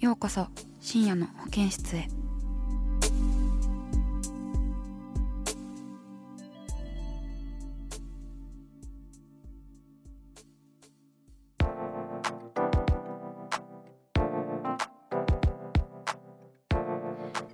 [0.00, 0.46] ようこそ
[0.80, 2.08] 深夜の保健室へ。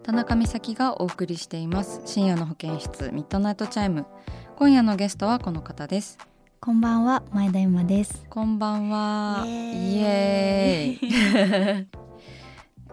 [0.05, 2.01] 田中美咲がお送りしています。
[2.07, 4.07] 深夜の保健室ミッドナイトチャイム。
[4.55, 6.17] 今夜のゲストはこの方です。
[6.61, 8.25] こんばんは前田由真です。
[8.31, 9.43] こんばんは。
[9.45, 12.06] イエーイ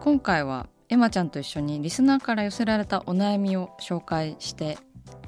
[0.04, 4.78] 今回はエマちゃんと一緒にリスナーから寄せられたお悩みを紹介して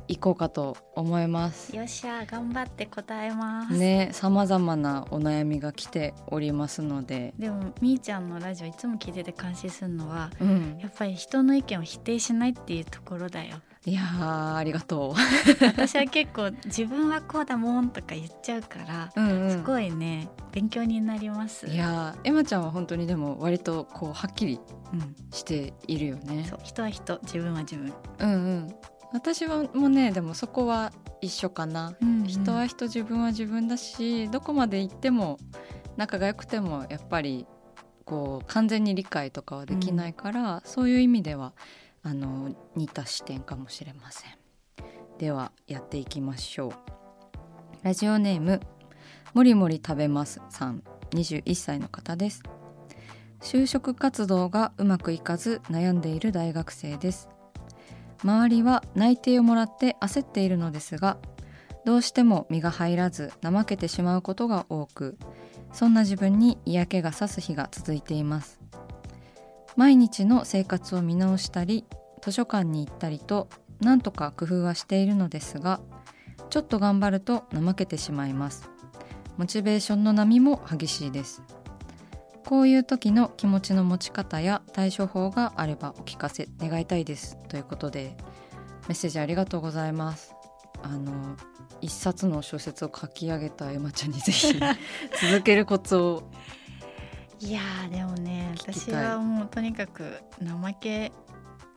[0.10, 1.74] いこうかと思います。
[1.74, 13.56] よっしゃ頑張って答えます、ね、さまざまなお悩みが来ておりますので、でもみーちゃんのラジオいつも聞いてて感心するのはうん、やっぱり人の意見を否定しないっていうところだよ
[13.88, 15.14] いやーありがと
[15.62, 19.22] 私は結構自分はこうだもんとか言っちゃうから、う。
[19.22, 21.68] うんうん、すごいね勉強になります。
[21.68, 24.60] いやーエマちゃんは本当にでも割とこうはっきり
[24.94, 26.46] うん、しているよね。
[26.50, 28.76] そう人は人自分は自分、うんうん。
[29.14, 30.92] 私はもうねでもそこは
[31.22, 31.96] 一緒かな、
[32.26, 35.40] 人は人自分は自分だしどこまで行っても
[35.98, 37.48] 仲が良くてもやっぱり
[38.04, 41.54] こう完全に理解とかはできないから、そういう意味では
[42.06, 44.32] あの似た視点かもしれません。
[45.18, 46.72] ではやっていきましょう。
[47.82, 48.62] ラジオネーム
[49.34, 50.84] もりもり食べますさん。
[51.12, 52.44] 21歳の方です。
[53.42, 57.28] 就職活動がうまくいかず悩んでいる大学生です。
[58.24, 61.18] 周りは内定をもらって焦っているのですが
[61.86, 65.18] どうしても身が入らず怠けてしまうことが多く
[65.74, 68.65] そんな自分に嫌気がさす日が続いています。
[69.76, 71.86] 毎日の生活を見直したり
[72.22, 73.50] 図書館に行ったりと
[73.82, 75.82] なんとか工夫はしているのですが
[76.50, 78.70] ちょっと頑張ると怠けてしまいます。
[79.38, 81.44] モチベーションの波も激しいです。
[82.46, 87.38] こういう時の気持ちの持ち方や対処法があればお聞かせ願いたいです。
[87.50, 88.16] ということで
[88.88, 90.36] メッセージありがとうございます。
[90.84, 91.36] あの
[91.82, 94.54] 一冊の小説を書き上げたエマちゃんにぜひ
[95.22, 96.24] 続けるコツを
[97.40, 100.04] いやーでもね私はもうとにかく
[100.40, 101.12] 怠け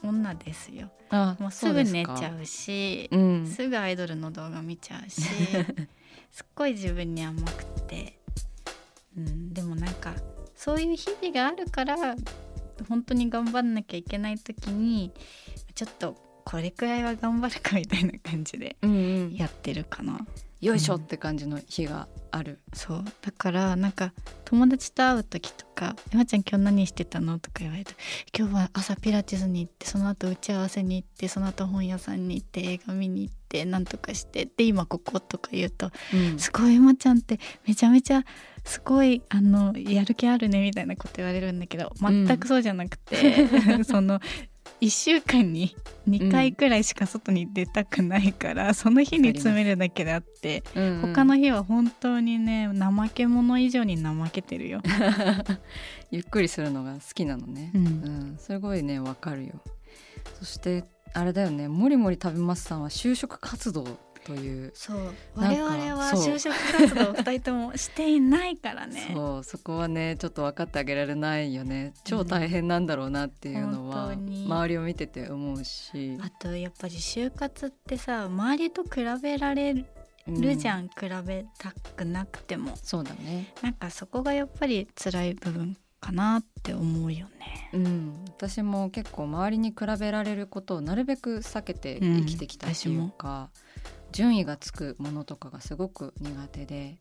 [0.03, 0.91] 女ですよ。
[1.11, 3.47] あもうすぐ寝ちゃうしうん。
[3.47, 5.23] すぐアイドルの動画見ちゃうし
[6.31, 8.19] すっごい自分に甘くて、
[9.17, 10.15] うん、でもなんか
[10.55, 12.15] そういう日々があるから
[12.89, 15.13] 本当に頑張んなきゃいけない時に
[15.75, 16.15] ちょっと
[16.45, 18.95] これくらいは頑張るかみたいな感じでうんう
[19.31, 19.35] ん。
[19.35, 20.27] やってるかな。
[20.61, 24.13] よいしょって感じの日がある、そうだからなんか
[24.45, 27.95] 友達と会う時とか「山ちゃん今日何してたの?」とか言われて
[28.37, 38.25] 「今日は朝ピラティスに行ってその後打ち合わせに行ってその後本屋さんに行って映画見に行ってなんとかしてで今ここ」とか言うとうんすごい山ちゃんってめちゃめちゃ
[38.65, 43.47] すごいあのやる気あるねみたいなこと言われるんだけど全くそうじゃなくて、
[43.85, 44.21] その
[44.81, 45.75] 1週間に
[46.09, 51.15] 2回くらいしか外に出たくないから、その日に詰めるだけであって、うんうん。
[51.15, 54.81] 他の日は本当にね怠け者以上に怠けてるよ。
[56.11, 57.87] ゆっくりするのが好きなのね、うん。
[57.87, 59.61] うん、すごいねわかるよ。
[60.39, 61.69] そしてあれだよね。
[61.69, 63.85] もりもり食べますさんは就職活動
[64.29, 64.99] というそう。
[65.35, 69.11] 我々は就職活動2人ともしていないからね。
[69.17, 71.95] そうそこはねちょっと分かってあげられないよね。
[72.05, 74.45] 超大変なんだろうなっていうのは、本当に。
[74.45, 76.19] 周りを見てて思うし。
[76.21, 78.91] あとやっぱり就活ってさ周りと比
[79.23, 79.73] べられ
[80.27, 82.77] るじゃん、ん、比べたくなくても。
[82.83, 83.55] そうだね。
[83.63, 87.71] なんかそこがやっぱり辛い部分かなって思うよね。
[87.73, 88.25] うん。
[88.27, 93.51] 私も結構周りに比べられることをなるべく避けて生きてきたっていうか、
[94.13, 96.99] 順位がつくものとかがすごく苦手で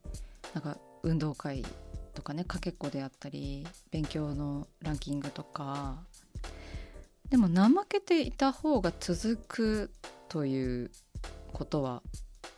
[0.53, 1.63] なんか運動会
[2.13, 6.03] とかねかけっこであったり勉強のランキングとか。
[7.29, 9.91] でも怠けていた方が続く
[10.29, 10.91] という
[11.51, 12.01] ことは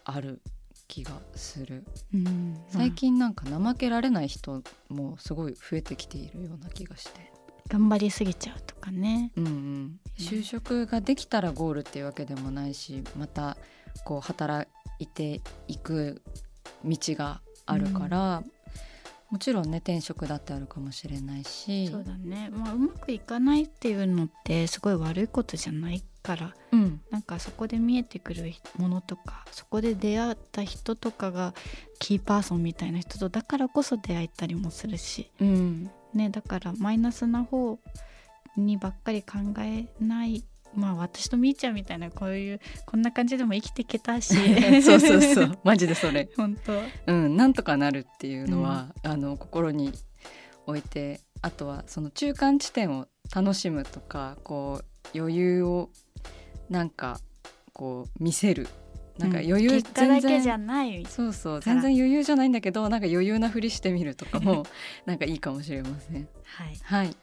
[0.04, 0.42] ある
[0.88, 7.30] 気がする、うん、最近なんか怠けられない人もすごい増えてきているような気がして。
[7.68, 13.58] 頑張りすぎちゃうとかね、うんうん、就職ができたらゴールっていうわけでもないしまた
[14.06, 14.70] こう働
[15.00, 16.22] いていく
[16.84, 18.52] 道があるから、うん。
[19.32, 21.88] もちろんね転職だってあるかもしれないし。
[21.88, 31.54] そうだね、まあ、うまくいかないっていうのってすごい悪いことじゃないから、うん、なんかそこで見えてくるものとかそこで出会った人とかが
[32.00, 35.92] キーパーソンみたいな人とだからこそ出会えたりもするし、うん。
[36.14, 37.78] ね、だからマイナスな方
[38.58, 40.44] にばっかり考えない
[40.76, 44.34] まあ私とみーちゃんみたいなこういうこんな感じでも生きていけたし。
[44.82, 45.60] そうそうそう。
[45.64, 46.30] マジでそれ。
[46.38, 46.80] 本当。
[47.08, 49.92] うんなんとかなるっていうのは、うん、あの心に
[50.66, 54.82] 置いてあとはその中間地点を楽しむとかこ
[55.14, 55.90] う余裕を
[56.70, 57.20] なんか
[57.74, 58.68] こう見せる。
[59.18, 61.06] なんか余裕、結果だけじゃない。
[61.06, 61.60] そうそう。
[61.60, 64.66] 全然余裕じゃないんだけどなんか余裕なふりしてみるとかも
[65.06, 66.30] なんかいいかもしれません。
[66.46, 67.16] はい、はい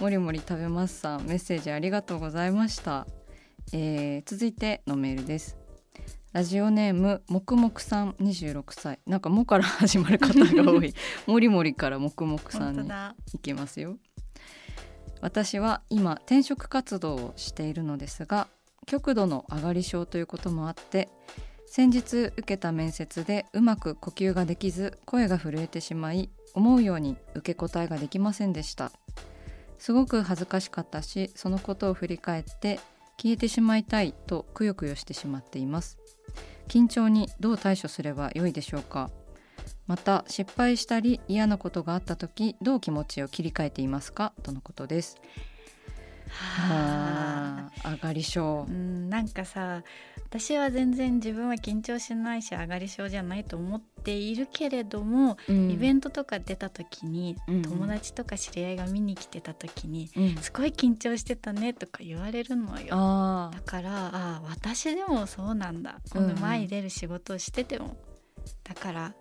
[0.00, 3.06] もりもり食べますさんメッセージありがとうございました、
[3.72, 5.56] えー、続いてのメールです。
[6.32, 10.94] ラジオネームもくもくさん26歳なんか「も」から始まる方が多い。
[11.26, 13.98] もりもりからもくもくさんに行きますよ。
[15.20, 18.48] 私は今転職活動をしているのですが
[18.86, 21.08] 極度の上がり症ということもあって
[21.66, 28.90] 先日受けた面接でうまく呼吸ができず声が震えてしまい思うように受け答えができませんでした
[29.82, 32.78] すごく恥ずかしかったしそのことを振り返って
[33.20, 35.98] 消えてしまいたいとくよくよしてしまっています。
[36.68, 39.10] 緊張にどう対処すればよいでしょうか。
[39.88, 44.32] また失敗したり嫌なことがあった時どう気持ちを切り替えていますか？
[44.44, 45.16] とのことです。
[46.28, 47.90] はあ。
[47.90, 48.66] 上がり症。
[48.68, 49.82] うんなんかさ
[50.32, 63.50] 私は全然自分は緊張しないし上がり症じゃないと思っているけれども、うん、イベントとか出た時に、うん、友達とか知り合いが見に来てた時に、うん、すごい緊張してたねとか言われるのよ。
[63.52, 66.00] だからあ私でもそうなんだ。
[66.10, 67.98] この前に出る仕事をしてても、
[68.64, 69.14] だから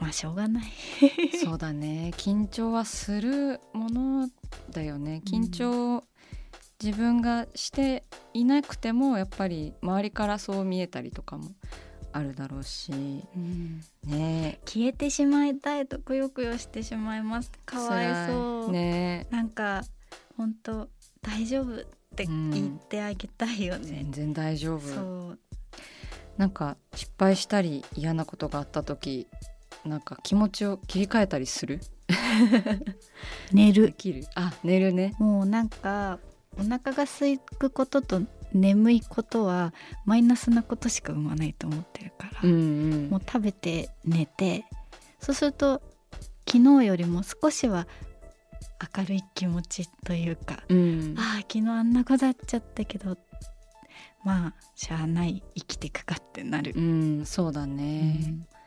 [0.00, 0.72] まあしょうがない。
[1.44, 2.12] そうだね。
[2.16, 4.30] 緊張はするもの
[4.70, 5.20] だよね。
[5.26, 6.02] 緊張、
[6.82, 8.04] 自分がして
[8.34, 11.50] いなくてもやっぱり周りからそう見えたりとかも
[12.12, 14.60] あるだろうし、うん、ね。
[14.64, 17.50] 消えてしまいたいとくよくよしてしまいます。
[17.66, 18.70] かわいそう。
[18.70, 19.26] ね。
[19.30, 19.82] なんか
[20.36, 20.88] 本当
[21.20, 21.84] 大丈夫っ
[22.16, 25.36] て言ってあげたいよね、うん、全然大丈夫。
[26.36, 29.26] なんか失敗したり嫌なことがあった時
[29.84, 31.80] なんか気持ちを切り替えたりする？
[33.52, 33.94] 寝る？
[34.36, 35.14] あ寝るね。
[35.18, 36.20] もうなんか
[36.58, 38.22] お腹が空くことと
[38.52, 39.72] 眠いことは
[40.04, 44.64] マイナスなことしか生まないと思ってるから、うんうん、もう食べて寝て
[45.20, 45.82] そうすると
[46.46, 47.86] 昨日よりも少しは
[48.96, 53.18] 明るい気持ちというか、うん、ああ昨日あんなことあっちゃったけど
[54.24, 58.57] まあしゃあない生きていくかってなる、うん、そうだね、うん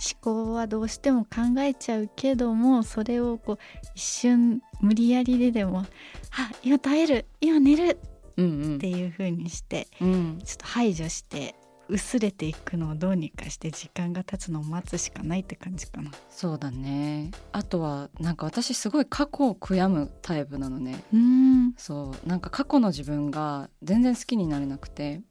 [0.00, 3.58] 思考はどうしても考えちゃうけどもそれをこう
[3.94, 5.80] 一瞬無理やりででも
[6.32, 7.98] 「あ今耐える今寝る」
[8.32, 11.54] っていう風にして、うん、ちょっと排除して
[11.90, 16.12] 薄れていくのをどうにかして時間が経つのを待つしかないって感じかな。
[16.30, 17.32] そうだね。
[17.52, 21.02] あとはなんか私すごい過去を悔やむタイプなのね。
[21.12, 21.74] うん。
[21.76, 22.28] そう。
[22.28, 25.22] なんか過去の自分が全然好きになれなくて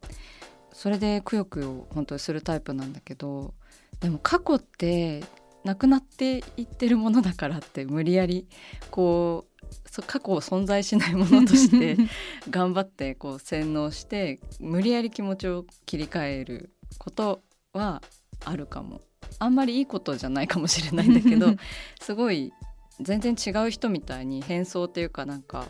[0.73, 3.53] それでくよくよ本当にするタイプなんだけど
[3.99, 5.23] でも過去って
[5.63, 8.47] なくなっていってるものだからって無理やり
[8.91, 11.97] こう過去を存在しないものとして
[12.49, 17.41] 頑張ってこう洗脳して無理やり気持ちを切り替えること
[17.73, 18.01] は
[18.45, 19.01] あるかも。
[19.37, 21.55] あんまりいいことじゃないかもしれないんだけど
[22.01, 22.51] すごい
[22.99, 25.67] 全然違う人みたいに変装っていうかなんか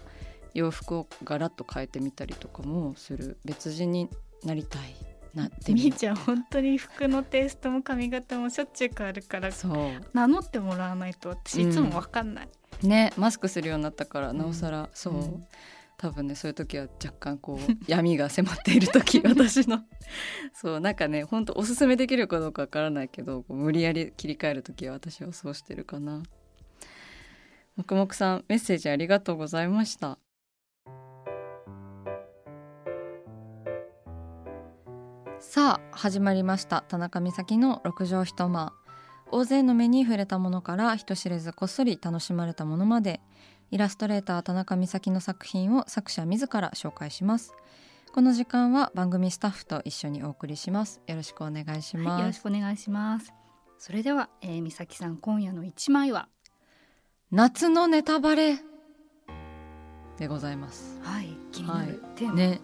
[0.53, 3.37] 洋服をガラッと変えてみたりとかもする。
[3.43, 4.09] 別人に
[4.43, 4.95] なりたい
[5.33, 5.73] なって。
[5.73, 9.75] みーちゃん本当に服のテイストも髪型もしょっちゅう変わるからそう。
[10.13, 12.49] 名乗ってもらわないと私いつも分かんない、
[12.83, 15.45] うん、ねマスクするようになったからなおさら、うん、そう、うん、
[15.97, 19.83] 多分ねそういう時は若干こう 闇が迫っている時 私の。
[20.53, 26.23] そうなんかね本当おすすめできるかどうかわからないけど無理やり切り替える時は私はそうしてるかな。
[27.75, 30.19] もくもくさんメッセージありがとうございました。
[35.41, 36.83] さあ始まりました。
[36.89, 38.73] 田中美咲の六畳一間。
[39.31, 43.21] 大勢の目に触れたものから人知れずこっそり楽しまれたものまで
[43.71, 47.53] イラストレーター田中美咲の作品を作者自ら紹介します。
[48.13, 50.99] この時間は番組スタッフと一緒にお送りします。
[51.07, 53.31] よろしくお願いします、はい、よろしくお願いします。
[53.77, 56.27] それでは、えー、美咲さん今夜の一枚は？
[57.31, 58.57] 夏のネタバレ
[60.17, 60.99] でございます。
[61.01, 62.61] はい気になるテーマ、はい、ね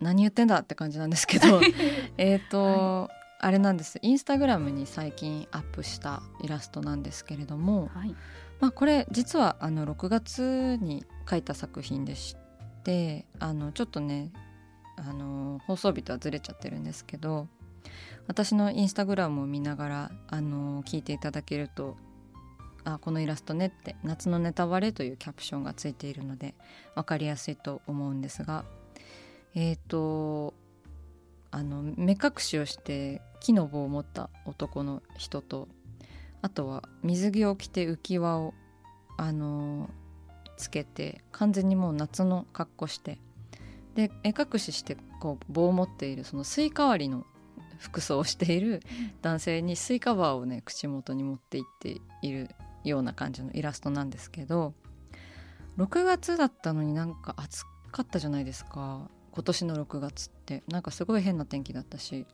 [0.00, 1.60] 何言ってんだって感じなんですけど。
[2.16, 3.20] えっと、はい。
[3.42, 3.98] あれなんです。
[4.02, 8.14] インスタグラムに最近アップしたイラストなんですけれども、はい、
[8.60, 12.36] まあ、これ実はあの6月に描いた作品でし
[12.84, 14.30] てあのちょっとね
[14.96, 17.48] あの放送日とはずれちゃってるんですけど
[18.26, 21.96] 私のインスタグラムを見ながらあの聞いていただけると
[22.84, 26.54] あこのイラストねって「夏のネタバレ」というキャプションがついているので
[26.94, 28.64] 分かりやすいと思うんですが
[29.54, 30.54] えっ、ー、と
[31.50, 35.68] あの目隠しをして木の棒を持った男の人と
[36.42, 38.54] あとは水着を着て浮き輪を
[39.18, 39.90] あの
[40.56, 43.18] つけて完全にもう夏の格好して
[43.94, 47.26] で目隠ししてこう棒を持っているそのスイカ割りの
[47.78, 48.80] 服装をしている
[49.22, 52.48] 男性にスイカバーをね口元に持っていっている
[52.84, 54.74] ような感じのイラストなんですけど
[55.78, 62.26] 6月だったのになんか暑かったじゃないですか今年の6月ってなんかすごい変な天気だったし。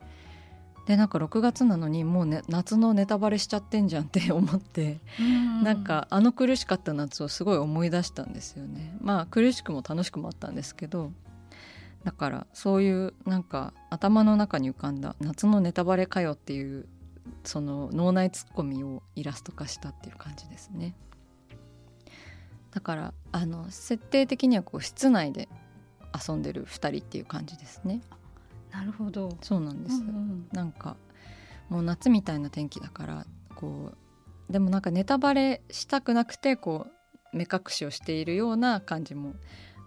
[0.86, 5.00] でなんか6月なのにもう、ね、夏のネタバレしちゃってんじゃんって 思って。
[5.20, 5.64] ん。
[5.64, 8.96] なんかあの苦しかった夏をすごい思い出したんですよね。
[9.00, 11.12] まあ苦しくも楽しくもあったんですけど。
[12.04, 16.86] だからそういうなんか頭の中に浮かんだ夏のネタバレかよっていう
[17.42, 20.94] その脳内ツッコミをイラスト化したっていう感じですね。
[22.70, 25.48] だからあの設定的にはこう室内で
[26.16, 28.00] 遊んでる2人っていう感じですね。
[28.73, 29.37] なるほど。
[29.42, 30.96] そうなんです、うんうん、なんか
[31.68, 33.92] もう夏みたいな天気だからこ
[34.49, 36.87] うでもなんかネタバレしたくなくてこ
[37.32, 39.35] う目隠しをしているような感じも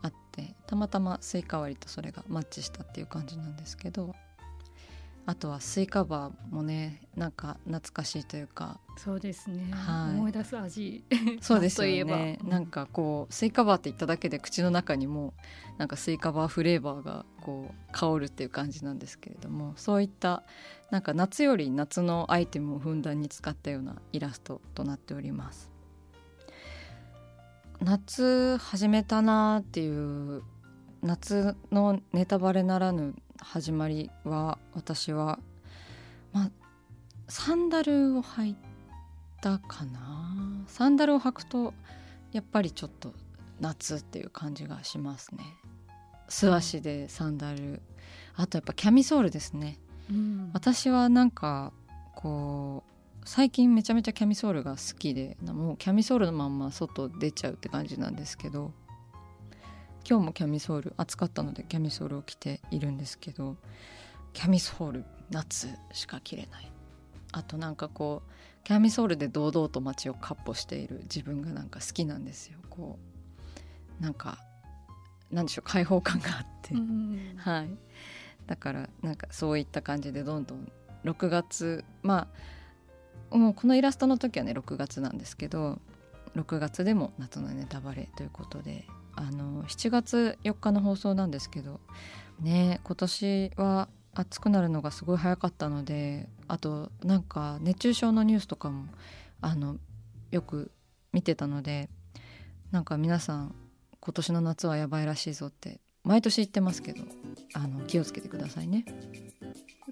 [0.02, 4.14] あってたまたまスイカ割りとそれがマッチしたっていう感じなんですけど
[5.26, 8.80] あとはスイカバーもねなんか懐かしいというか。
[8.98, 11.04] そうですね、はい、思い出す味。
[11.40, 15.34] そうですよね、 なんかこうスイカバーって言っただけで口の中にも
[15.78, 20.44] なんかスイカバーフレーバーがこう香るっていう感じなんですけれどもそういった
[20.92, 25.70] なんか夏より夏のアイテムをふんだんに使ったようなイラストとなっております。
[27.82, 30.44] 夏始めたなっていう
[31.02, 35.40] 夏のネタバレならぬ始まりは私は
[36.34, 36.52] まあ
[37.28, 38.56] サンダルを履い
[39.42, 40.36] たかな。
[40.68, 41.74] サンダルを履くと
[42.32, 43.14] やっぱりちょっと
[43.60, 45.44] 夏っていう感じがしますね。
[46.28, 47.82] 素足でサンダル。
[48.36, 49.78] あとやっぱキャミソールですね、
[50.10, 51.74] うん、私はなんか
[52.16, 58.72] こう最近めちゃめちゃキャミソールが好きでもうキャミソールのまんま外出ちゃうって感じなんですけど
[60.10, 63.58] 今日もキャミソール暑かったのでキャミソールを着ているんですけど
[64.34, 66.72] キャミソール夏しか着れない。
[67.32, 72.58] あとなんかこうキャミソールで堂々と街をかっ歩している自分がなんか好きなんですよ。
[72.72, 72.98] こ
[74.00, 74.40] うなんか
[75.30, 76.74] なんでしょう開放感があって、
[77.38, 77.70] はい。
[78.48, 80.72] だからなんかそういった感じでどんどん
[81.06, 82.28] 6月ま
[83.30, 85.78] あもうこのイラストの時はね6月なんですけど
[86.36, 88.88] 6月でも夏のネタバレということで
[89.20, 91.82] あの7月4日の放送なんですけど
[92.40, 98.86] ね今年は暑くなるのがすごい早かったのであとなんか熱中症のニュースとかも
[99.42, 99.76] あの
[100.32, 100.72] よく
[101.12, 101.90] 見てたので
[102.72, 103.54] なんか皆さん
[104.00, 107.04] 今年の夏はやばいらしいぞって毎年言ってますけど
[107.56, 108.86] あの気をつけてくださいね。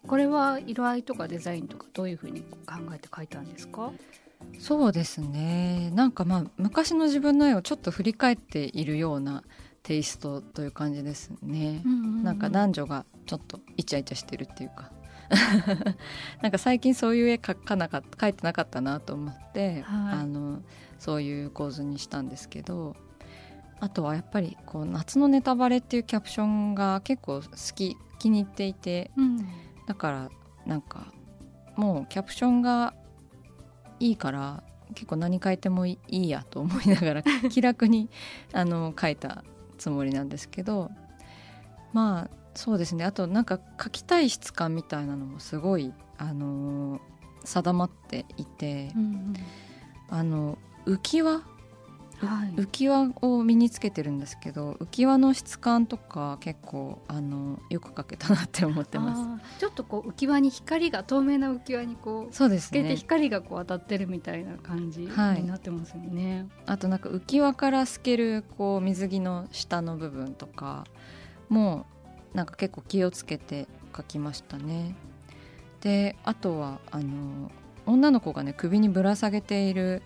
[0.07, 3.91] これは色合いとかデザインとかどういうふうに考えて描いたんですか？
[4.59, 5.91] そうですね。
[5.93, 9.43] なんかまあ昔の自分の絵をちょっと振り返っているような
[9.83, 14.91] テイストという感じですね、うんうんうん、なんか男女がちょっとイチャイチャしてるっていうか。
[16.41, 20.61] なんか最近そういう絵描かなか描いてなかったなと思って、はい、あの
[20.99, 22.95] そういう構図にしたんですけど
[23.81, 29.45] あとはやっぱりこう夏のネタバレっていうキャプションが結構好き気に入っていて、うん、
[29.85, 30.29] だから
[30.65, 31.11] なんか
[31.75, 32.93] もうキャプションが
[33.99, 34.63] いいから
[34.93, 38.09] 結構何書いてもいいやと思いながら 気楽に
[38.53, 39.43] あの書いた
[39.77, 40.91] つもりなんですけど
[41.93, 43.05] まあそうですね。
[43.05, 46.99] あとなんか書きたい質感みたいなのもすごいあの
[47.43, 49.33] 定まっていて、うんうん、
[50.09, 51.43] あの浮き輪はい、
[52.19, 59.59] 浮き輪を身につけてるんですけど浮き輪の質感とか結構あのよく描けたなって思ってます。
[59.59, 65.15] ちょっとこう浮き輪に光が透明な浮き輪にこうそうです、ね、つけて光がこう当たってるみたいな感じに
[65.47, 70.85] なってますよね、はい、あとなんか浮き輪から透けるこう水着の下の部分とか
[71.49, 71.85] も
[72.33, 74.95] なんか結構気をつけて描きましたね。
[75.81, 77.51] であとはあの
[77.85, 80.01] 女の子がね首にぶら下げている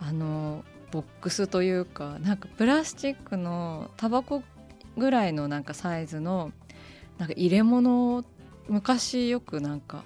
[0.00, 4.42] あのボックスというかなんかプラスチックのタバコ
[4.96, 6.52] ぐらいのなんかサイズの
[7.18, 8.24] なんか入れ物
[8.68, 10.04] 昔よくなんか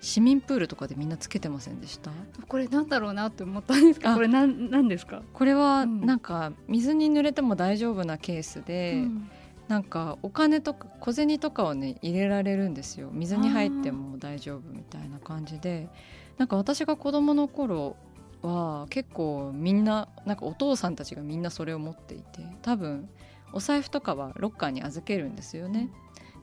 [0.00, 2.10] 市民プールとかでみんなつけてませんでした？
[2.48, 5.22] これなんだろうなって思ったんですけどこれなんなんですか？
[5.32, 9.30] これはなんか水に濡れても大丈夫なケースで、うん、
[9.68, 13.08] なんかお金とか小銭とかをね入れられるんですよ。
[13.12, 15.88] 水に入っても大丈夫みたいな感じで。
[16.36, 17.96] なんか私が子供の頃
[18.46, 23.08] は結構みんななんかお父さんたちがみんなそれを持っていて多分
[23.52, 25.90] お財布とかはロッカーに預けるんですよね。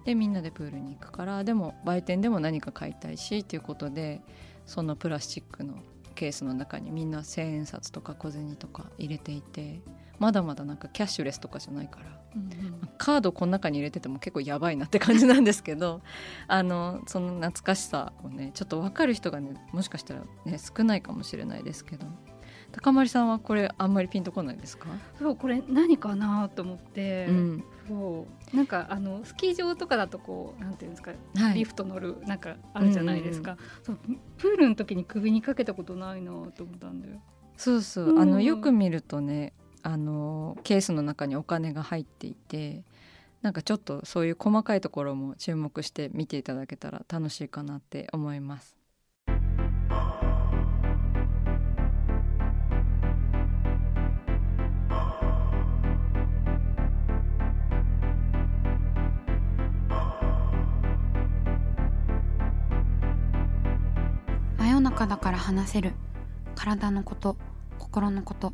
[0.06, 4.22] でみんなでプールに行くからでも売店でも何か買いたいしということで
[4.66, 5.76] そのプラスチックの
[6.16, 9.80] ケースの中にみんな千円札とか小銭とか入れていて
[10.20, 12.06] まだまだなんかキャッシュレスとかじゃないから、
[12.36, 16.02] うんうん、カードこの中に入れてても結構やばいなって感じなんですけど
[16.48, 22.06] あのその懐かしさをねちょっと分かる人がねもしかしたらね少ないかもしれないですけど
[22.72, 24.88] 高まりさんはこれあんまりピンとこないですか？
[25.20, 37.22] そうこれ何かなと思って、うん、そうなんかあのスキー場とかだとこうなんていうんですか、はい、リフト乗るなんかあるじゃないですか、うんうん、そうプールの時に首にかけたことないなと思ったんだよ
[37.58, 39.54] そうそう、うん、あのよく見るとね
[39.84, 42.84] あのケースの中にお金が入っていて
[43.42, 48.78] なんかちょっとそういう細かいところも注目して見ていただけたら楽しいかなって思います。
[64.58, 65.92] 真夜中だから話せる
[66.56, 67.36] 体のこと
[67.78, 68.54] 心のこと